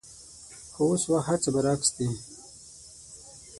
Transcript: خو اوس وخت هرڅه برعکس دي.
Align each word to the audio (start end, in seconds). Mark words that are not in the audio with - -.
خو 0.73 0.83
اوس 0.89 1.03
وخت 1.11 1.27
هرڅه 1.29 1.49
برعکس 1.55 1.89
دي. 1.97 2.09